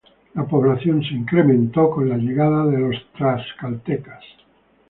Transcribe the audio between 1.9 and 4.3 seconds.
por la llegada de los Tlaxcaltecas.